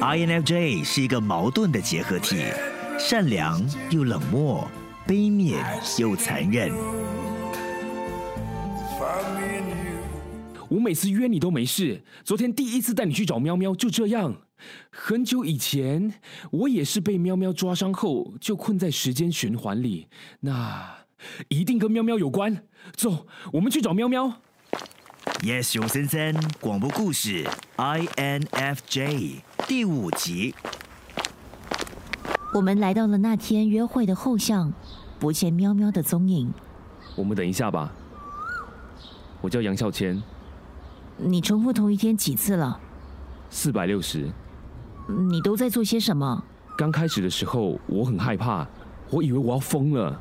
[0.00, 2.36] INFJ 是一个矛盾的结合体，
[2.98, 3.58] 善良
[3.90, 4.68] 又冷漠，
[5.06, 5.56] 悲悯
[5.98, 6.70] 又残忍。
[10.68, 14.42] 我每次约你都没事，昨天第一次带你去找喵喵就这样。
[14.90, 16.12] 很久以前，
[16.50, 20.08] 我也是被喵喵抓伤后就困在时间循环里，
[20.40, 20.98] 那
[21.48, 22.62] 一定跟喵喵有关。
[22.94, 24.42] 走，我们去找喵喵。
[25.40, 30.54] Yes，熊森森广播故事 INFJ 第五集。
[32.54, 34.72] 我们来到了那天约会的后巷，
[35.20, 36.52] 不见喵喵的踪影。
[37.14, 37.92] 我们等一下吧。
[39.42, 40.20] 我叫杨孝谦。
[41.18, 42.80] 你重复同一天几次了？
[43.50, 44.30] 四百六十。
[45.30, 46.42] 你都在做些什么？
[46.78, 48.66] 刚开始的时候，我很害怕，
[49.10, 50.18] 我以为我要疯了。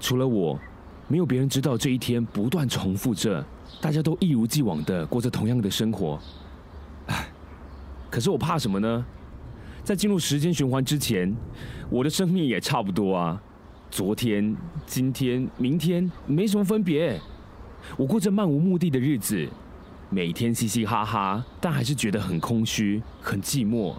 [0.00, 0.58] 除了我，
[1.06, 3.44] 没有别人知道这一天不断重复着，
[3.80, 6.18] 大家都一如既往的过着同样的生活。
[8.10, 9.04] 可是我怕什么呢？
[9.82, 11.34] 在进入时间循环之前，
[11.90, 13.42] 我的生命也差不多啊。
[13.90, 14.56] 昨天、
[14.86, 17.20] 今天、明天没什么分别，
[17.96, 19.48] 我过着漫无目的的日子。
[20.10, 23.94] 每天嘻嘻哈哈，但还是觉得很空虚、很寂寞。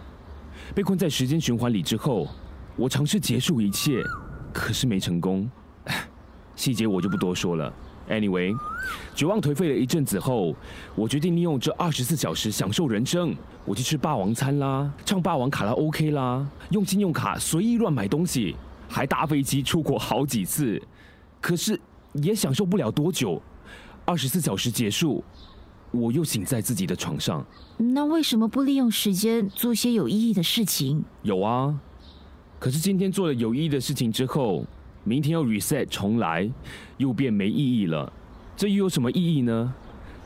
[0.73, 2.27] 被困在时间循环里之后，
[2.77, 4.01] 我尝试结束一切，
[4.53, 5.49] 可是没成功。
[6.55, 7.73] 细节我就不多说了。
[8.09, 8.55] Anyway，
[9.15, 10.55] 绝望颓废了一阵子后，
[10.95, 13.35] 我决定利用这二十四小时享受人生。
[13.65, 18.55] 我去吃霸王餐啦，唱霸王卡拉 OK 啦，用信用卡随意乱买东西，
[18.87, 20.81] 还搭飞机出国好几次。
[21.41, 21.79] 可是
[22.13, 23.41] 也享受不了多久，
[24.05, 25.23] 二十四小时结束。
[25.91, 27.45] 我又醒在自己的床上，
[27.77, 31.05] 那为什么不利用时间做些有意义的事情？
[31.21, 31.79] 有啊，
[32.59, 34.65] 可是今天做了有意义的事情之后，
[35.05, 36.51] 明天要 reset 重来，
[36.97, 38.11] 又变没意义了。
[38.57, 39.73] 这又有什么意义呢？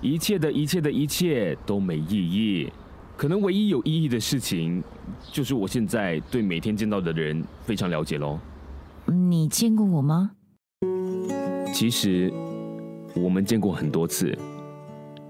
[0.02, 2.72] 一切的一切的一切都没意义。
[3.16, 4.82] 可能唯一有意义的事情，
[5.32, 8.40] 就是我现在对每天见到的人非常了解喽。
[9.06, 10.32] 你见过我吗？
[11.74, 12.34] 其实
[13.16, 14.36] 我们见过很多次。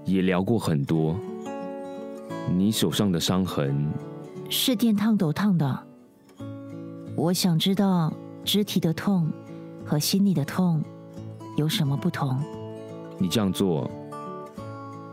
[0.06, 1.14] 也聊过很多，
[2.56, 3.86] 你手上的伤痕
[4.48, 5.86] 是电烫斗烫的。
[7.14, 9.30] 我想知道肢体的痛
[9.90, 10.80] 和心里的痛
[11.56, 12.38] 有什么不同？
[13.18, 13.90] 你这样做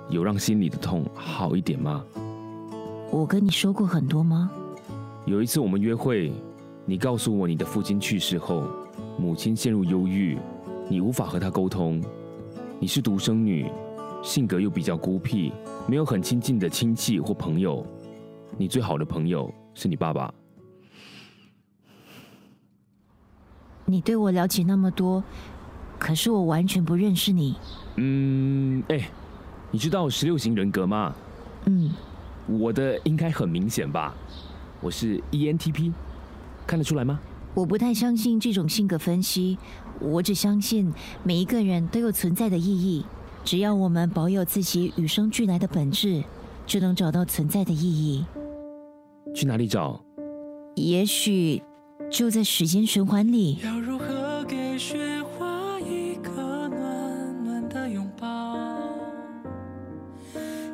[0.08, 2.06] 有让心里的痛好一点吗？
[3.10, 4.52] 我跟你说过很多吗？
[5.26, 6.32] 有一次我们约会，
[6.86, 8.66] 你告诉我你的父亲去世后，
[9.18, 10.38] 母亲陷入忧郁，
[10.88, 12.00] 你无法和他沟通，
[12.80, 13.66] 你是独生女。
[14.22, 15.52] 性格又比较孤僻，
[15.88, 17.84] 没有很亲近的亲戚或朋友。
[18.60, 20.32] 你最好的朋友是你爸爸。
[23.90, 25.24] 你对我了解那么多，
[25.98, 27.56] 可是我完全不认识你。
[27.96, 29.10] 嗯，哎，
[29.72, 31.16] 你知道十六型人格吗？
[31.68, 31.90] 嗯，
[32.48, 34.14] 我的应该很明显吧？
[34.82, 35.94] 我是 ENTP，
[36.68, 37.18] 看得出来吗？
[37.54, 39.58] 我不太相信这种性格分析，
[40.02, 40.94] 我只相信
[41.24, 43.06] 每一个人都有存在的意义。
[43.46, 46.22] 只要我们保有自己与生俱来的本质，
[46.66, 48.26] 就能找到存在的意义。
[49.34, 50.04] 去哪里找？
[50.76, 51.64] 也许
[52.12, 53.58] 就在时间循环里。
[53.64, 58.58] 要如何给雪花一个暖暖的拥抱？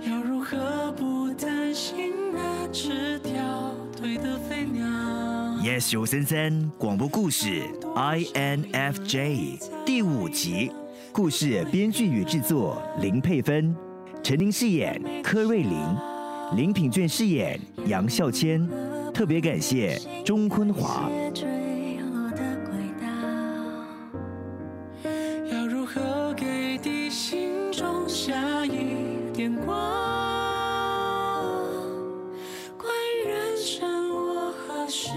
[0.07, 4.85] 要如何不担心那只掉队的飞鸟
[5.61, 7.63] Yes，有森森广播故事
[7.95, 10.71] INFJ 第五集。
[11.11, 13.75] 故事编剧与制作林佩芬，
[14.23, 15.95] 陈琳饰演柯瑞玲，
[16.55, 18.67] 林品俊饰演杨孝谦。
[19.13, 21.09] 特别感谢钟坤华。
[25.51, 29.75] 要如何给地心种下一点光？
[32.77, 35.09] 关于人生，我何时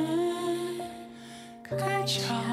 [1.62, 2.45] 开窍？